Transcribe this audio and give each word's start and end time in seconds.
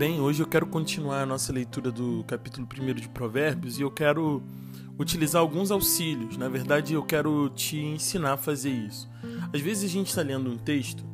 Bem, 0.00 0.18
hoje 0.18 0.42
eu 0.42 0.46
quero 0.46 0.64
continuar 0.64 1.20
a 1.20 1.26
nossa 1.26 1.52
leitura 1.52 1.92
do 1.92 2.24
capítulo 2.26 2.66
1 2.66 2.94
de 2.94 3.08
Provérbios 3.10 3.78
e 3.78 3.82
eu 3.82 3.90
quero 3.90 4.42
utilizar 4.98 5.42
alguns 5.42 5.70
auxílios. 5.70 6.38
Na 6.38 6.48
verdade, 6.48 6.94
eu 6.94 7.02
quero 7.02 7.50
te 7.50 7.76
ensinar 7.76 8.32
a 8.32 8.36
fazer 8.38 8.70
isso. 8.70 9.06
Às 9.52 9.60
vezes 9.60 9.84
a 9.84 9.92
gente 9.92 10.06
está 10.06 10.22
lendo 10.22 10.50
um 10.50 10.56
texto 10.56 11.04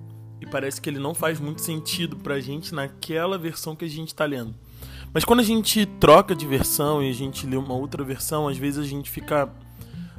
e 0.41 0.47
parece 0.47 0.81
que 0.81 0.89
ele 0.89 1.01
não 1.01 1.17
faz 1.17 1.41
muito 1.41 1.63
sentido 1.63 2.15
para 2.15 2.35
a 2.35 2.41
gente 2.41 2.73
naquela 2.73 3.37
versão 3.37 3.75
que 3.75 3.85
a 3.85 3.89
gente 3.89 4.11
está 4.11 4.25
lendo. 4.25 4.55
Mas 5.13 5.25
quando 5.25 5.41
a 5.41 5.43
gente 5.43 5.85
troca 5.99 6.33
de 6.33 6.47
versão 6.47 7.03
e 7.03 7.11
a 7.11 7.13
gente 7.13 7.45
lê 7.45 7.57
uma 7.57 7.75
outra 7.75 8.05
versão, 8.05 8.47
às 8.47 8.57
vezes 8.57 8.79
a 8.79 8.87
gente 8.87 9.11
fica, 9.11 9.53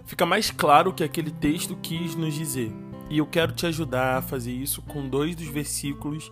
fica 0.05 0.25
mais 0.25 0.51
claro 0.51 0.89
o 0.89 0.93
que 0.93 1.05
aquele 1.05 1.31
texto 1.31 1.73
quis 1.81 2.15
nos 2.15 2.33
dizer. 2.33 2.73
E 3.09 3.19
eu 3.19 3.25
quero 3.25 3.53
te 3.53 3.65
ajudar 3.65 4.17
a 4.17 4.21
fazer 4.21 4.51
isso 4.51 4.81
com 4.81 5.07
dois 5.07 5.37
dos 5.37 5.47
versículos 5.47 6.29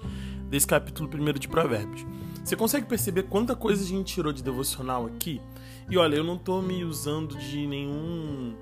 desse 0.50 0.68
capítulo 0.68 1.10
1 1.10 1.40
de 1.40 1.48
Provérbios. 1.48 2.06
Você 2.46 2.56
consegue 2.56 2.86
perceber 2.86 3.24
quanta 3.24 3.56
coisa 3.56 3.84
a 3.84 3.88
gente 3.88 4.14
tirou 4.14 4.32
de 4.32 4.44
devocional 4.44 5.08
aqui? 5.08 5.42
E 5.90 5.98
olha, 5.98 6.18
eu 6.18 6.24
não 6.24 6.36
estou 6.36 6.62
me 6.62 6.84
usando 6.84 7.36
de 7.36 7.66
nenhum 7.66 8.56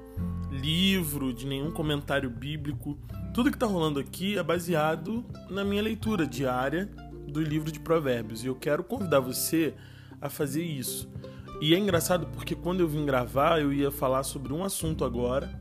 livro, 0.50 1.34
de 1.34 1.46
nenhum 1.46 1.70
comentário 1.70 2.30
bíblico. 2.30 2.98
Tudo 3.34 3.50
que 3.50 3.58
está 3.58 3.66
rolando 3.66 4.00
aqui 4.00 4.38
é 4.38 4.42
baseado 4.42 5.26
na 5.50 5.66
minha 5.66 5.82
leitura 5.82 6.26
diária 6.26 6.90
do 7.28 7.42
livro 7.42 7.70
de 7.74 7.80
Provérbios. 7.82 8.42
E 8.42 8.48
eu 8.48 8.56
quero 8.56 8.86
convidar 8.86 9.20
você 9.20 9.74
a 10.22 10.30
fazer 10.30 10.64
isso. 10.64 11.12
E 11.60 11.76
é 11.76 11.78
engraçado 11.78 12.28
porque 12.28 12.56
quando 12.56 12.80
eu 12.80 12.88
vim 12.88 13.06
gravar, 13.06 13.60
eu 13.60 13.74
ia 13.74 13.92
falar 13.92 14.24
sobre 14.24 14.54
um 14.54 14.64
assunto 14.64 15.04
agora, 15.04 15.60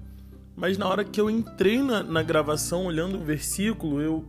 mas 0.55 0.79
na 0.79 0.87
hora 0.87 1.05
que 1.05 1.21
eu 1.21 1.29
entrei 1.29 1.83
na, 1.83 2.05
na 2.05 2.23
gravação 2.23 2.87
olhando 2.87 3.17
o 3.17 3.25
versículo, 3.25 4.01
eu 4.01 4.25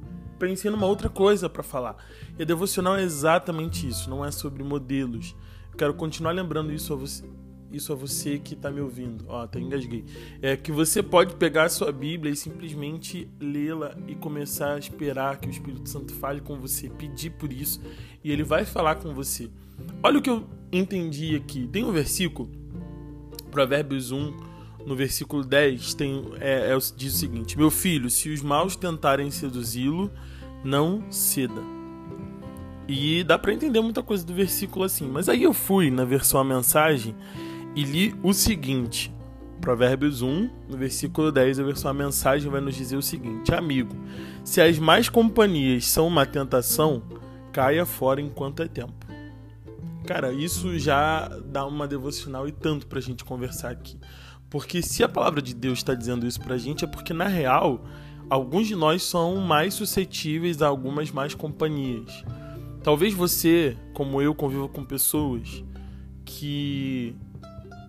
pensei 0.47 0.69
numa 0.69 0.85
outra 0.85 1.09
coisa 1.09 1.47
para 1.47 1.63
falar. 1.63 1.95
E 2.37 2.43
a 2.43 2.45
devocional 2.45 2.97
é 2.97 3.03
exatamente 3.03 3.87
isso, 3.87 4.09
não 4.09 4.25
é 4.25 4.31
sobre 4.31 4.61
modelos. 4.61 5.35
Eu 5.71 5.77
quero 5.77 5.93
continuar 5.93 6.31
lembrando 6.31 6.73
isso 6.73 6.91
a 6.91 6.95
você, 6.97 7.23
isso 7.71 7.93
a 7.93 7.95
você 7.95 8.37
que 8.37 8.53
está 8.53 8.69
me 8.69 8.81
ouvindo. 8.81 9.23
Ó, 9.27 9.43
até 9.43 9.59
engasguei. 9.59 10.03
É 10.41 10.57
que 10.57 10.71
você 10.71 11.01
pode 11.01 11.35
pegar 11.35 11.63
a 11.63 11.69
sua 11.69 11.93
Bíblia 11.93 12.33
e 12.33 12.35
simplesmente 12.35 13.29
lê-la 13.39 13.95
e 14.05 14.15
começar 14.15 14.73
a 14.73 14.79
esperar 14.79 15.37
que 15.37 15.47
o 15.47 15.51
Espírito 15.51 15.87
Santo 15.87 16.13
fale 16.13 16.41
com 16.41 16.59
você, 16.59 16.89
pedir 16.89 17.31
por 17.31 17.51
isso, 17.51 17.81
e 18.21 18.29
ele 18.29 18.43
vai 18.43 18.65
falar 18.65 18.95
com 18.95 19.13
você. 19.13 19.49
Olha 20.03 20.19
o 20.19 20.21
que 20.21 20.29
eu 20.29 20.45
entendi 20.71 21.35
aqui. 21.37 21.67
Tem 21.67 21.85
um 21.85 21.91
versículo, 21.91 22.49
Provérbios 23.49 24.11
1, 24.11 24.52
no 24.85 24.95
versículo 24.95 25.43
10, 25.43 25.93
tem, 25.93 26.23
é, 26.39 26.73
é, 26.73 26.77
diz 26.95 27.15
o 27.15 27.17
seguinte: 27.17 27.57
Meu 27.57 27.71
filho, 27.71 28.09
se 28.09 28.29
os 28.29 28.41
maus 28.41 28.75
tentarem 28.75 29.31
seduzi-lo, 29.31 30.11
não 30.63 31.03
ceda. 31.11 31.61
E 32.87 33.23
dá 33.23 33.39
para 33.39 33.53
entender 33.53 33.79
muita 33.81 34.03
coisa 34.03 34.25
do 34.25 34.33
versículo 34.33 34.83
assim. 34.83 35.07
Mas 35.07 35.29
aí 35.29 35.43
eu 35.43 35.53
fui 35.53 35.89
na 35.89 36.03
versão 36.03 36.39
a 36.39 36.43
mensagem 36.43 37.15
e 37.75 37.83
li 37.83 38.15
o 38.21 38.33
seguinte: 38.33 39.13
Provérbios 39.61 40.21
1, 40.21 40.49
no 40.69 40.77
versículo 40.77 41.31
10, 41.31 41.59
a 41.59 41.63
versão 41.63 41.89
a 41.89 41.93
mensagem 41.93 42.51
vai 42.51 42.59
nos 42.59 42.75
dizer 42.75 42.97
o 42.97 43.01
seguinte: 43.01 43.53
Amigo, 43.53 43.95
se 44.43 44.59
as 44.61 44.77
mais 44.77 45.07
companhias 45.07 45.87
são 45.87 46.07
uma 46.07 46.25
tentação, 46.25 47.01
caia 47.53 47.85
fora 47.85 48.19
enquanto 48.19 48.61
é 48.61 48.67
tempo. 48.67 48.93
Cara, 50.05 50.33
isso 50.33 50.77
já 50.77 51.29
dá 51.45 51.65
uma 51.65 51.87
devocional 51.87 52.45
e 52.45 52.51
tanto 52.51 52.87
pra 52.87 52.99
gente 52.99 53.23
conversar 53.23 53.71
aqui. 53.71 53.97
Porque 54.53 54.83
se 54.83 55.03
a 55.03 55.09
palavra 55.09 55.41
de 55.41 55.51
Deus 55.51 55.79
está 55.79 55.95
dizendo 55.95 56.27
isso 56.27 56.39
pra 56.39 56.59
gente, 56.59 56.85
é 56.85 56.87
porque 56.87 57.11
na 57.11 57.25
real, 57.25 57.83
alguns 58.29 58.67
de 58.67 58.75
nós 58.75 59.01
são 59.01 59.37
mais 59.37 59.73
suscetíveis 59.73 60.61
a 60.61 60.67
algumas 60.67 61.09
más 61.09 61.33
companhias. 61.33 62.23
Talvez 62.83 63.15
você, 63.15 63.75
como 63.95 64.21
eu, 64.21 64.35
conviva 64.35 64.69
com 64.69 64.85
pessoas 64.85 65.63
que 66.23 67.15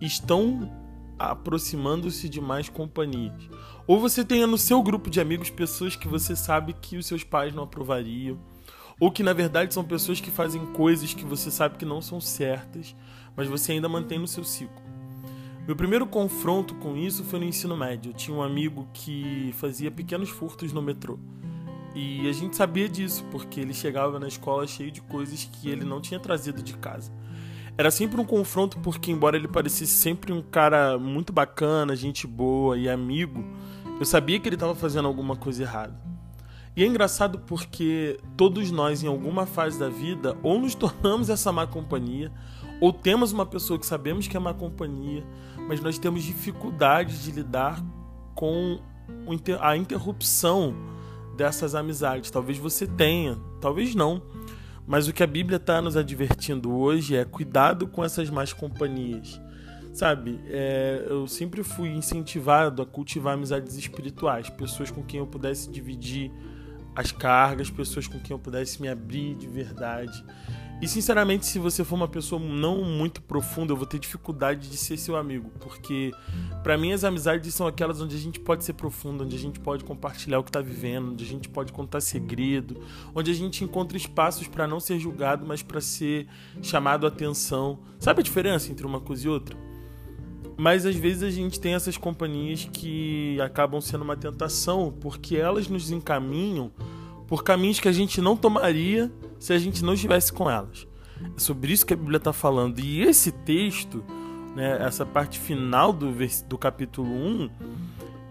estão 0.01 0.73
aproximando-se 1.19 2.31
de 2.31 2.41
mais 2.41 2.71
companhias. 2.71 3.47
Ou 3.87 4.01
você 4.01 4.25
tenha 4.25 4.47
no 4.47 4.57
seu 4.57 4.83
grupo 4.83 5.11
de 5.11 5.21
amigos 5.21 5.51
pessoas 5.51 5.95
que 5.95 6.09
você 6.09 6.35
sabe 6.35 6.73
que 6.73 6.97
os 6.97 7.05
seus 7.05 7.23
pais 7.23 7.55
não 7.55 7.65
aprovariam. 7.65 8.39
Ou 8.99 9.11
que 9.11 9.23
na 9.23 9.35
verdade 9.35 9.75
são 9.75 9.85
pessoas 9.85 10.19
que 10.19 10.31
fazem 10.31 10.65
coisas 10.73 11.13
que 11.13 11.27
você 11.27 11.51
sabe 11.51 11.77
que 11.77 11.85
não 11.85 12.01
são 12.01 12.23
certas, 12.23 12.97
mas 13.37 13.49
você 13.49 13.73
ainda 13.73 13.87
mantém 13.87 14.19
no 14.19 14.27
seu 14.27 14.45
ciclo. 14.45 14.94
Meu 15.67 15.75
primeiro 15.75 16.07
confronto 16.07 16.75
com 16.75 16.95
isso 16.95 17.25
foi 17.25 17.39
no 17.39 17.47
ensino 17.47 17.75
médio. 17.75 18.11
Eu 18.11 18.15
tinha 18.15 18.37
um 18.37 18.43
amigo 18.43 18.87
que 18.93 19.51
fazia 19.57 19.91
pequenos 19.91 20.29
furtos 20.29 20.75
no 20.75 20.83
metrô. 20.83 21.19
E 21.95 22.29
a 22.29 22.33
gente 22.33 22.55
sabia 22.55 22.87
disso, 22.87 23.25
porque 23.31 23.61
ele 23.61 23.73
chegava 23.73 24.21
na 24.21 24.29
escola 24.29 24.67
cheio 24.67 24.91
de 24.91 25.01
coisas 25.01 25.45
que 25.45 25.71
ele 25.71 25.85
não 25.85 26.03
tinha 26.03 26.21
trazido 26.21 26.63
de 26.63 26.75
casa. 26.77 27.11
Era 27.79 27.91
sempre 27.91 28.21
um 28.21 28.27
confronto, 28.27 28.79
porque, 28.81 29.11
embora 29.11 29.37
ele 29.37 29.49
parecesse 29.49 29.93
sempre 29.93 30.33
um 30.33 30.43
cara 30.43 30.99
muito 30.99 31.33
bacana, 31.33 31.97
gente 31.97 32.27
boa 32.27 32.77
e 32.77 32.87
amigo, 32.87 33.43
eu 33.99 34.05
sabia 34.05 34.39
que 34.39 34.47
ele 34.47 34.57
estava 34.57 34.75
fazendo 34.75 35.09
alguma 35.09 35.35
coisa 35.35 35.63
errada. 35.63 35.99
E 36.77 36.83
é 36.83 36.87
engraçado 36.87 37.39
porque 37.41 38.19
todos 38.37 38.71
nós, 38.71 39.03
em 39.03 39.07
alguma 39.07 39.47
fase 39.47 39.79
da 39.79 39.89
vida, 39.89 40.37
ou 40.43 40.59
nos 40.59 40.75
tornamos 40.75 41.31
essa 41.31 41.53
má 41.53 41.67
companhia, 41.67 42.33
ou 42.81 42.93
temos 42.93 43.33
uma 43.33 43.47
pessoa 43.47 43.79
que 43.79 43.87
sabemos 43.87 44.27
que 44.27 44.37
é 44.37 44.41
má 44.41 44.53
companhia, 44.53 45.25
mas 45.69 45.81
nós 45.81 45.99
temos 45.99 46.25
dificuldade 46.25 47.23
de 47.23 47.31
lidar 47.31 47.81
com 48.35 48.81
a 49.61 49.77
interrupção 49.77 50.75
dessas 51.37 51.75
amizades. 51.77 52.31
Talvez 52.31 52.59
você 52.59 52.87
tenha, 52.87 53.39
talvez 53.61 53.95
não. 53.95 54.23
Mas 54.87 55.09
o 55.09 55.13
que 55.13 55.23
a 55.23 55.27
Bíblia 55.27 55.57
está 55.57 55.81
nos 55.81 55.97
advertindo 55.97 56.75
hoje 56.75 57.17
é 57.17 57.25
cuidado 57.25 57.87
com 57.87 58.05
essas 58.05 58.29
más 58.29 58.53
companhias. 58.53 59.41
Sabe, 59.93 60.41
é, 60.47 61.07
eu 61.09 61.29
sempre 61.29 61.63
fui 61.63 61.89
incentivado 61.89 62.83
a 62.83 62.87
cultivar 62.87 63.35
amizades 63.35 63.77
espirituais, 63.77 64.51
pessoas 64.51 64.91
com 64.91 65.05
quem 65.05 65.21
eu 65.21 65.27
pudesse 65.27 65.71
dividir 65.71 66.33
as 66.95 67.13
cargas, 67.13 67.71
pessoas 67.71 68.07
com 68.07 68.21
quem 68.21 68.35
eu 68.35 68.39
pudesse 68.39 68.81
me 68.81 68.89
abrir 68.89 69.35
de 69.35 69.47
verdade. 69.47 70.25
E 70.83 70.89
sinceramente, 70.89 71.47
se 71.47 71.59
você 71.59 71.85
for 71.85 71.95
uma 71.95 72.09
pessoa 72.09 72.41
não 72.41 72.83
muito 72.83 73.23
profunda, 73.23 73.73
eu 73.73 73.77
vou 73.77 73.87
ter 73.87 73.99
dificuldade 73.99 74.69
de 74.69 74.77
ser 74.77 74.99
seu 74.99 75.17
amigo, 75.17 75.51
porque 75.61 76.13
para 76.63 76.77
mim 76.77 76.93
as 76.93 77.05
amizades 77.05 77.55
são 77.55 77.67
aquelas 77.67 78.01
onde 78.01 78.15
a 78.15 78.19
gente 78.19 78.41
pode 78.41 78.65
ser 78.65 78.75
profundo, 78.75 79.25
onde 79.25 79.35
a 79.35 79.39
gente 79.39 79.61
pode 79.61 79.85
compartilhar 79.85 80.39
o 80.41 80.45
que 80.45 80.53
tá 80.53 80.61
vivendo, 80.61 81.13
onde 81.13 81.25
a 81.25 81.27
gente 81.27 81.49
pode 81.49 81.73
contar 81.73 82.01
segredo, 82.01 82.83
onde 83.15 83.31
a 83.31 83.35
gente 83.35 83.65
encontra 83.65 83.97
espaços 83.97 84.47
para 84.47 84.67
não 84.67 84.81
ser 84.81 84.99
julgado, 84.99 85.47
mas 85.47 85.63
para 85.63 85.81
ser 85.81 86.27
chamado 86.61 87.07
a 87.07 87.09
atenção. 87.09 87.79
Sabe 87.99 88.21
a 88.21 88.23
diferença 88.23 88.71
entre 88.71 88.85
uma 88.85 89.01
coisa 89.01 89.27
e 89.27 89.31
outra? 89.31 89.74
Mas 90.57 90.87
às 90.87 90.95
vezes 90.95 91.23
a 91.23 91.31
gente 91.31 91.59
tem 91.59 91.75
essas 91.75 91.97
companhias 91.97 92.69
que 92.73 93.41
acabam 93.41 93.81
sendo 93.81 94.03
uma 94.03 94.17
tentação, 94.17 94.95
porque 95.01 95.37
elas 95.37 95.69
nos 95.69 95.91
encaminham 95.91 96.71
por 97.27 97.43
caminhos 97.43 97.81
que 97.81 97.89
a 97.89 97.93
gente 97.93 98.21
não 98.21 98.37
tomaria 98.37 99.13
se 99.39 99.53
a 99.53 99.59
gente 99.59 99.85
não 99.85 99.95
estivesse 99.95 100.33
com 100.33 100.49
elas. 100.49 100.87
É 101.37 101.41
sobre 101.41 101.73
isso 101.73 101.87
que 101.87 101.95
a 101.95 101.97
Bíblia 101.97 102.19
está 102.19 102.33
falando. 102.33 102.79
E 102.79 103.03
esse 103.03 103.33
texto, 103.33 104.05
né, 104.55 104.79
essa 104.81 105.05
parte 105.05 105.39
final 105.39 105.93
do, 105.93 106.13
do 106.49 106.59
capítulo 106.59 107.09
1, 107.09 107.51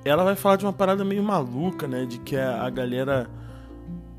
ela 0.06 0.24
vai 0.24 0.36
falar 0.36 0.56
de 0.58 0.66
uma 0.66 0.74
parada 0.74 1.04
meio 1.04 1.24
maluca, 1.24 1.88
né? 1.88 2.06
De 2.06 2.20
que 2.20 2.36
a, 2.36 2.64
a 2.64 2.70
galera 2.70 3.30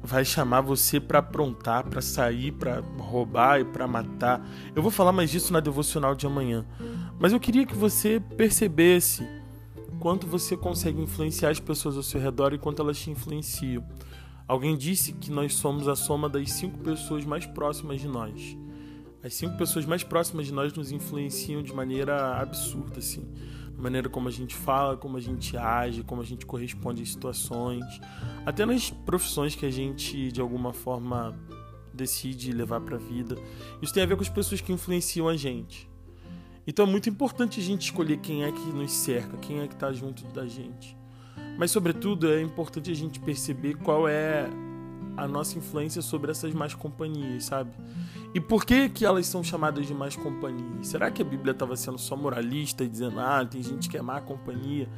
vai 0.02 0.24
chamar 0.24 0.60
você 0.60 1.00
para 1.00 1.20
aprontar, 1.20 1.84
para 1.84 2.02
sair, 2.02 2.52
para 2.52 2.82
roubar 2.98 3.60
e 3.60 3.64
para 3.64 3.86
matar. 3.86 4.46
Eu 4.74 4.82
vou 4.82 4.90
falar 4.90 5.12
mais 5.12 5.30
disso 5.30 5.52
na 5.52 5.60
devocional 5.60 6.14
de 6.14 6.26
amanhã. 6.26 6.64
Mas 7.18 7.32
eu 7.32 7.40
queria 7.40 7.64
que 7.66 7.74
você 7.74 8.20
percebesse 8.36 9.26
quanto 10.00 10.26
você 10.26 10.56
consegue 10.56 11.00
influenciar 11.00 11.50
as 11.50 11.60
pessoas 11.60 11.96
ao 11.96 12.02
seu 12.02 12.20
redor 12.20 12.52
e 12.52 12.58
quanto 12.58 12.82
elas 12.82 12.98
te 12.98 13.10
influenciam. 13.10 13.84
Alguém 14.46 14.76
disse 14.76 15.12
que 15.12 15.30
nós 15.30 15.54
somos 15.54 15.88
a 15.88 15.96
soma 15.96 16.28
das 16.28 16.52
cinco 16.52 16.78
pessoas 16.78 17.24
mais 17.24 17.46
próximas 17.46 18.00
de 18.00 18.08
nós. 18.08 18.56
As 19.22 19.32
cinco 19.32 19.56
pessoas 19.56 19.86
mais 19.86 20.04
próximas 20.04 20.44
de 20.44 20.52
nós 20.52 20.74
nos 20.74 20.92
influenciam 20.92 21.62
de 21.62 21.72
maneira 21.72 22.36
absurda, 22.36 22.98
assim. 22.98 23.26
A 23.78 23.80
maneira 23.80 24.10
como 24.10 24.28
a 24.28 24.30
gente 24.30 24.54
fala, 24.54 24.98
como 24.98 25.16
a 25.16 25.20
gente 25.20 25.56
age, 25.56 26.02
como 26.02 26.20
a 26.20 26.24
gente 26.24 26.44
corresponde 26.44 27.02
às 27.02 27.08
situações. 27.08 27.84
Até 28.44 28.66
nas 28.66 28.90
profissões 28.90 29.54
que 29.54 29.64
a 29.64 29.70
gente, 29.70 30.30
de 30.30 30.42
alguma 30.42 30.74
forma, 30.74 31.34
decide 31.94 32.52
levar 32.52 32.82
para 32.82 32.96
a 32.96 32.98
vida. 32.98 33.36
Isso 33.80 33.94
tem 33.94 34.02
a 34.02 34.06
ver 34.06 34.16
com 34.16 34.22
as 34.22 34.28
pessoas 34.28 34.60
que 34.60 34.72
influenciam 34.72 35.26
a 35.26 35.36
gente. 35.36 35.88
Então 36.66 36.86
é 36.86 36.88
muito 36.88 37.08
importante 37.08 37.60
a 37.60 37.62
gente 37.62 37.82
escolher 37.82 38.18
quem 38.18 38.44
é 38.44 38.52
que 38.52 38.66
nos 38.72 38.92
cerca, 38.92 39.36
quem 39.38 39.60
é 39.60 39.68
que 39.68 39.74
está 39.74 39.92
junto 39.92 40.24
da 40.28 40.46
gente. 40.46 40.96
Mas, 41.58 41.70
sobretudo, 41.70 42.32
é 42.32 42.40
importante 42.40 42.90
a 42.90 42.94
gente 42.94 43.20
perceber 43.20 43.74
qual 43.74 44.08
é 44.08 44.48
a 45.16 45.28
nossa 45.28 45.56
influência 45.56 46.02
sobre 46.02 46.30
essas 46.30 46.52
más 46.52 46.74
companhias, 46.74 47.44
sabe? 47.44 47.70
E 48.34 48.40
por 48.40 48.64
que 48.64 48.88
que 48.88 49.04
elas 49.04 49.26
são 49.26 49.44
chamadas 49.44 49.86
de 49.86 49.94
más 49.94 50.16
companhias? 50.16 50.88
Será 50.88 51.10
que 51.10 51.22
a 51.22 51.24
Bíblia 51.24 51.52
estava 51.52 51.76
sendo 51.76 51.98
só 51.98 52.16
moralista 52.16 52.82
e 52.82 52.88
dizendo, 52.88 53.20
ah, 53.20 53.44
tem 53.44 53.62
gente 53.62 53.88
que 53.88 53.96
é 53.96 54.02
má 54.02 54.20
companhia? 54.20 54.88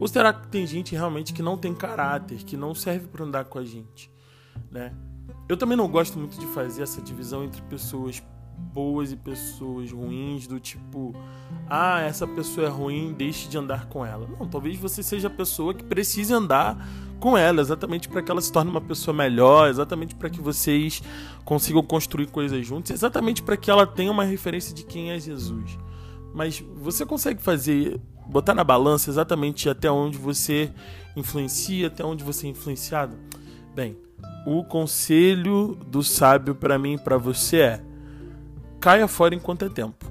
Ou 0.00 0.08
será 0.08 0.32
que 0.32 0.48
tem 0.48 0.66
gente 0.66 0.94
realmente 0.94 1.34
que 1.34 1.42
não 1.42 1.58
tem 1.58 1.74
caráter, 1.74 2.38
que 2.38 2.56
não 2.56 2.74
serve 2.74 3.08
para 3.08 3.24
andar 3.24 3.44
com 3.44 3.58
a 3.58 3.64
gente, 3.64 4.10
né? 4.70 4.94
Eu 5.48 5.56
também 5.56 5.76
não 5.76 5.88
gosto 5.88 6.18
muito 6.18 6.38
de 6.38 6.46
fazer 6.46 6.82
essa 6.82 7.02
divisão 7.02 7.44
entre 7.44 7.60
pessoas 7.62 8.22
boas 8.58 9.12
e 9.12 9.16
pessoas 9.16 9.90
ruins, 9.90 10.46
do 10.46 10.60
tipo, 10.60 11.14
ah, 11.68 12.00
essa 12.00 12.26
pessoa 12.26 12.66
é 12.66 12.70
ruim, 12.70 13.14
deixe 13.16 13.48
de 13.48 13.56
andar 13.56 13.86
com 13.86 14.04
ela. 14.04 14.28
Não, 14.38 14.46
talvez 14.46 14.76
você 14.78 15.02
seja 15.02 15.28
a 15.28 15.30
pessoa 15.30 15.74
que 15.74 15.84
precise 15.84 16.32
andar 16.32 16.86
com 17.18 17.36
ela, 17.36 17.60
exatamente 17.60 18.08
para 18.08 18.22
que 18.22 18.30
ela 18.30 18.40
se 18.40 18.52
torne 18.52 18.70
uma 18.70 18.80
pessoa 18.80 19.14
melhor, 19.14 19.68
exatamente 19.68 20.14
para 20.14 20.30
que 20.30 20.40
vocês 20.40 21.02
consigam 21.44 21.82
construir 21.82 22.26
coisas 22.26 22.66
juntos, 22.66 22.90
exatamente 22.90 23.42
para 23.42 23.56
que 23.56 23.70
ela 23.70 23.86
tenha 23.86 24.12
uma 24.12 24.24
referência 24.24 24.74
de 24.74 24.84
quem 24.84 25.10
é 25.10 25.18
Jesus. 25.18 25.78
Mas 26.34 26.62
você 26.76 27.04
consegue 27.04 27.42
fazer, 27.42 28.00
botar 28.26 28.54
na 28.54 28.62
balança 28.62 29.10
exatamente 29.10 29.68
até 29.68 29.90
onde 29.90 30.18
você 30.18 30.72
influencia, 31.16 31.88
até 31.88 32.04
onde 32.04 32.22
você 32.22 32.46
é 32.46 32.50
influenciado? 32.50 33.16
Bem, 33.74 33.96
o 34.46 34.64
conselho 34.64 35.76
do 35.86 36.02
sábio 36.02 36.54
para 36.54 36.78
mim 36.78 36.94
e 36.94 36.98
para 36.98 37.18
você 37.18 37.56
é: 37.58 37.87
caia 38.80 39.08
fora 39.08 39.34
enquanto 39.34 39.64
é 39.64 39.68
tempo. 39.68 40.06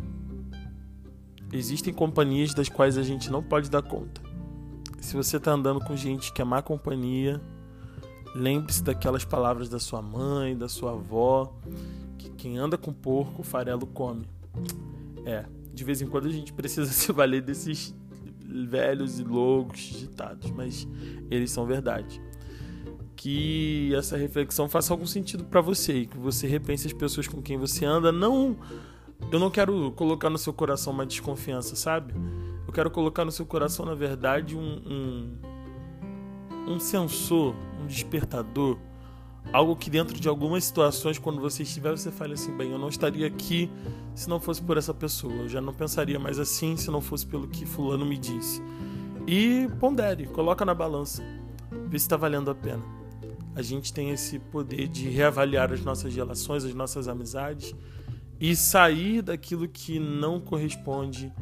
Existem 1.51 1.93
companhias 1.93 2.53
das 2.53 2.67
quais 2.67 2.97
a 2.97 3.03
gente 3.03 3.31
não 3.31 3.41
pode 3.41 3.69
dar 3.69 3.81
conta. 3.81 4.21
Se 4.99 5.15
você 5.15 5.37
está 5.37 5.51
andando 5.51 5.79
com 5.79 5.95
gente 5.95 6.33
que 6.33 6.41
é 6.41 6.45
má 6.45 6.61
companhia, 6.61 7.41
lembre-se 8.35 8.83
daquelas 8.83 9.23
palavras 9.23 9.69
da 9.69 9.79
sua 9.79 10.01
mãe, 10.01 10.57
da 10.57 10.67
sua 10.67 10.91
avó, 10.91 11.55
que 12.17 12.29
quem 12.31 12.57
anda 12.57 12.77
com 12.77 12.91
porco, 12.91 13.43
farelo 13.43 13.87
come. 13.87 14.27
É, 15.25 15.45
de 15.73 15.83
vez 15.83 16.01
em 16.01 16.07
quando 16.07 16.27
a 16.27 16.31
gente 16.31 16.51
precisa 16.51 16.91
se 16.91 17.11
valer 17.11 17.41
desses 17.41 17.95
velhos 18.67 19.19
e 19.19 19.23
loucos 19.23 19.79
ditados, 19.79 20.51
mas 20.51 20.87
eles 21.29 21.51
são 21.51 21.65
verdade 21.65 22.21
que 23.17 23.93
essa 23.95 24.15
reflexão 24.15 24.69
faça 24.69 24.93
algum 24.93 25.07
sentido 25.07 25.43
para 25.43 25.59
você 25.59 26.01
e 26.01 26.05
que 26.05 26.17
você 26.17 26.47
repense 26.47 26.85
as 26.85 26.93
pessoas 26.93 27.27
com 27.27 27.41
quem 27.41 27.57
você 27.57 27.83
anda. 27.83 28.11
Não, 28.11 28.55
eu 29.31 29.39
não 29.39 29.49
quero 29.49 29.91
colocar 29.93 30.29
no 30.29 30.37
seu 30.37 30.53
coração 30.53 30.93
uma 30.93 31.05
desconfiança, 31.05 31.75
sabe? 31.75 32.13
Eu 32.65 32.71
quero 32.71 32.91
colocar 32.91 33.25
no 33.25 33.31
seu 33.31 33.45
coração, 33.45 33.85
na 33.85 33.95
verdade, 33.95 34.55
um, 34.55 34.61
um, 34.61 35.37
um 36.73 36.79
sensor, 36.79 37.55
um 37.81 37.87
despertador, 37.87 38.77
algo 39.51 39.75
que 39.75 39.89
dentro 39.89 40.19
de 40.19 40.29
algumas 40.29 40.63
situações, 40.65 41.17
quando 41.17 41.41
você 41.41 41.63
estiver, 41.63 41.97
você 41.97 42.11
fale 42.11 42.33
assim: 42.33 42.55
bem, 42.55 42.71
eu 42.71 42.77
não 42.77 42.87
estaria 42.87 43.25
aqui 43.25 43.69
se 44.13 44.29
não 44.29 44.39
fosse 44.39 44.61
por 44.61 44.77
essa 44.77 44.93
pessoa, 44.93 45.33
eu 45.33 45.49
já 45.49 45.59
não 45.59 45.73
pensaria 45.73 46.19
mais 46.19 46.37
assim 46.37 46.77
se 46.77 46.91
não 46.91 47.01
fosse 47.01 47.25
pelo 47.25 47.47
que 47.47 47.65
Fulano 47.65 48.05
me 48.05 48.17
disse. 48.17 48.61
E 49.25 49.67
pondere, 49.79 50.27
coloca 50.27 50.63
na 50.63 50.75
balança, 50.75 51.23
vê 51.87 51.97
se 51.97 52.05
está 52.05 52.15
valendo 52.15 52.51
a 52.51 52.55
pena 52.55 52.96
a 53.57 53.61
gente 53.63 53.91
tem 53.91 54.11
esse 54.11 54.37
poder 54.37 54.87
de 54.87 55.09
reavaliar 55.09 55.73
as 55.73 55.81
nossas 55.81 56.15
relações, 56.15 56.63
as 56.63 56.75
nossas 56.75 57.07
amizades 57.07 57.73
e 58.39 58.55
sair 58.55 59.23
daquilo 59.23 59.67
que 59.67 59.99
não 59.99 60.39
corresponde 60.39 61.33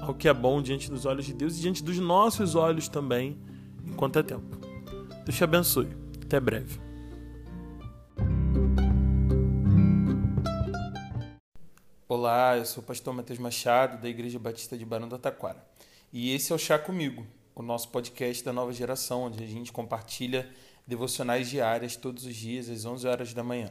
ao 0.00 0.14
que 0.14 0.28
é 0.28 0.32
bom 0.32 0.62
diante 0.62 0.88
dos 0.88 1.04
olhos 1.04 1.26
de 1.26 1.34
Deus 1.34 1.58
e 1.58 1.60
diante 1.60 1.82
dos 1.82 1.98
nossos 1.98 2.54
olhos 2.54 2.86
também, 2.88 3.36
enquanto 3.84 4.20
é 4.20 4.22
tempo. 4.22 4.56
Deus 5.24 5.36
te 5.36 5.42
abençoe. 5.42 5.88
Até 6.22 6.38
breve. 6.38 6.78
Olá, 12.06 12.56
eu 12.56 12.64
sou 12.66 12.84
o 12.84 12.86
pastor 12.86 13.12
Matheus 13.12 13.40
Machado, 13.40 14.00
da 14.00 14.08
Igreja 14.08 14.38
Batista 14.38 14.78
de 14.78 14.84
Barão 14.84 15.08
da 15.08 15.18
Taquara. 15.18 15.66
E 16.12 16.32
esse 16.32 16.52
é 16.52 16.54
o 16.54 16.58
Chá 16.58 16.78
Comigo, 16.78 17.26
o 17.52 17.62
nosso 17.62 17.88
podcast 17.88 18.44
da 18.44 18.52
nova 18.52 18.72
geração, 18.72 19.24
onde 19.24 19.42
a 19.42 19.46
gente 19.48 19.72
compartilha 19.72 20.48
devocionais 20.88 21.50
diárias 21.50 21.96
todos 21.96 22.24
os 22.24 22.34
dias 22.34 22.70
às 22.70 22.86
11 22.86 23.06
horas 23.06 23.34
da 23.34 23.44
manhã. 23.44 23.70